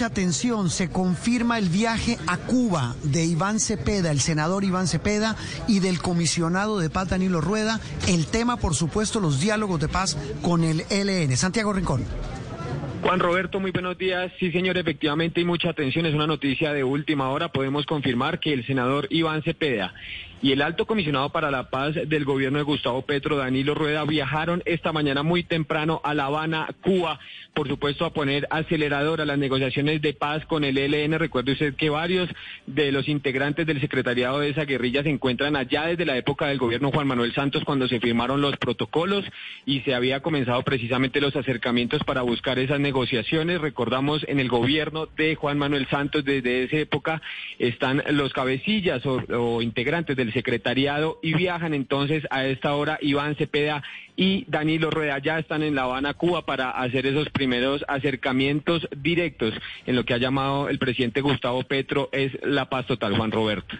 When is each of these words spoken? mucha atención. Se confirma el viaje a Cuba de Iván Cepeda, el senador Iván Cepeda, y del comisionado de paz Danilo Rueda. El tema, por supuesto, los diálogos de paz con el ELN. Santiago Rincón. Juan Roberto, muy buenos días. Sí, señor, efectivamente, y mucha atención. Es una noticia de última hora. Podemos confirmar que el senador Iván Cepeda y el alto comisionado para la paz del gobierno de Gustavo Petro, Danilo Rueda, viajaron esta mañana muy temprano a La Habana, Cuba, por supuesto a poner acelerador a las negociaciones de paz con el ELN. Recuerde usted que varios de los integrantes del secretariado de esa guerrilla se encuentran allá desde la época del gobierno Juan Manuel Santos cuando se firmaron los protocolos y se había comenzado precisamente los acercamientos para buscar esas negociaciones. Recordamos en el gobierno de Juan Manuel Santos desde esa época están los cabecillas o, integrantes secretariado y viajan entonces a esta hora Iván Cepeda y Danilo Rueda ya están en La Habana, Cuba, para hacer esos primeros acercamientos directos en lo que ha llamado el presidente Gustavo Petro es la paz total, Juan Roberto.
mucha 0.00 0.12
atención. 0.12 0.70
Se 0.70 0.88
confirma 0.88 1.58
el 1.58 1.68
viaje 1.68 2.16
a 2.26 2.38
Cuba 2.38 2.94
de 3.02 3.26
Iván 3.26 3.60
Cepeda, 3.60 4.10
el 4.10 4.20
senador 4.20 4.64
Iván 4.64 4.86
Cepeda, 4.86 5.36
y 5.68 5.80
del 5.80 6.00
comisionado 6.00 6.78
de 6.78 6.88
paz 6.88 7.10
Danilo 7.10 7.42
Rueda. 7.42 7.80
El 8.08 8.24
tema, 8.26 8.56
por 8.56 8.74
supuesto, 8.74 9.20
los 9.20 9.42
diálogos 9.42 9.78
de 9.78 9.88
paz 9.88 10.16
con 10.40 10.64
el 10.64 10.84
ELN. 10.88 11.36
Santiago 11.36 11.74
Rincón. 11.74 12.02
Juan 13.02 13.20
Roberto, 13.20 13.60
muy 13.60 13.72
buenos 13.72 13.98
días. 13.98 14.32
Sí, 14.38 14.50
señor, 14.52 14.78
efectivamente, 14.78 15.42
y 15.42 15.44
mucha 15.44 15.68
atención. 15.68 16.06
Es 16.06 16.14
una 16.14 16.26
noticia 16.26 16.72
de 16.72 16.82
última 16.82 17.28
hora. 17.28 17.52
Podemos 17.52 17.84
confirmar 17.84 18.40
que 18.40 18.54
el 18.54 18.66
senador 18.66 19.06
Iván 19.10 19.42
Cepeda 19.42 19.92
y 20.42 20.52
el 20.52 20.62
alto 20.62 20.86
comisionado 20.86 21.30
para 21.30 21.50
la 21.50 21.70
paz 21.70 21.94
del 22.06 22.24
gobierno 22.24 22.58
de 22.58 22.64
Gustavo 22.64 23.02
Petro, 23.02 23.36
Danilo 23.36 23.74
Rueda, 23.74 24.04
viajaron 24.04 24.62
esta 24.64 24.92
mañana 24.92 25.22
muy 25.22 25.42
temprano 25.42 26.00
a 26.04 26.14
La 26.14 26.26
Habana, 26.26 26.68
Cuba, 26.82 27.18
por 27.54 27.68
supuesto 27.68 28.04
a 28.04 28.12
poner 28.12 28.46
acelerador 28.50 29.20
a 29.20 29.26
las 29.26 29.38
negociaciones 29.38 30.00
de 30.00 30.14
paz 30.14 30.44
con 30.46 30.64
el 30.64 30.78
ELN. 30.78 31.18
Recuerde 31.18 31.52
usted 31.52 31.74
que 31.74 31.90
varios 31.90 32.28
de 32.66 32.92
los 32.92 33.08
integrantes 33.08 33.66
del 33.66 33.80
secretariado 33.80 34.38
de 34.38 34.50
esa 34.50 34.64
guerrilla 34.64 35.02
se 35.02 35.10
encuentran 35.10 35.56
allá 35.56 35.86
desde 35.86 36.06
la 36.06 36.16
época 36.16 36.46
del 36.46 36.58
gobierno 36.58 36.90
Juan 36.90 37.06
Manuel 37.06 37.34
Santos 37.34 37.64
cuando 37.64 37.88
se 37.88 38.00
firmaron 38.00 38.40
los 38.40 38.56
protocolos 38.56 39.24
y 39.66 39.80
se 39.80 39.94
había 39.94 40.20
comenzado 40.20 40.62
precisamente 40.62 41.20
los 41.20 41.36
acercamientos 41.36 42.02
para 42.04 42.22
buscar 42.22 42.58
esas 42.58 42.80
negociaciones. 42.80 43.60
Recordamos 43.60 44.24
en 44.28 44.40
el 44.40 44.48
gobierno 44.48 45.06
de 45.06 45.34
Juan 45.34 45.58
Manuel 45.58 45.86
Santos 45.88 46.24
desde 46.24 46.64
esa 46.64 46.76
época 46.76 47.20
están 47.58 48.02
los 48.12 48.32
cabecillas 48.32 49.04
o, 49.04 49.62
integrantes 49.62 50.16
secretariado 50.32 51.18
y 51.22 51.34
viajan 51.34 51.74
entonces 51.74 52.24
a 52.30 52.44
esta 52.46 52.74
hora 52.74 52.98
Iván 53.00 53.36
Cepeda 53.36 53.82
y 54.16 54.44
Danilo 54.48 54.90
Rueda 54.90 55.18
ya 55.18 55.38
están 55.38 55.62
en 55.62 55.74
La 55.74 55.82
Habana, 55.82 56.14
Cuba, 56.14 56.44
para 56.44 56.70
hacer 56.70 57.06
esos 57.06 57.28
primeros 57.30 57.84
acercamientos 57.88 58.88
directos 58.96 59.54
en 59.86 59.96
lo 59.96 60.04
que 60.04 60.14
ha 60.14 60.18
llamado 60.18 60.68
el 60.68 60.78
presidente 60.78 61.20
Gustavo 61.20 61.62
Petro 61.62 62.08
es 62.12 62.32
la 62.42 62.68
paz 62.68 62.86
total, 62.86 63.16
Juan 63.16 63.30
Roberto. 63.30 63.76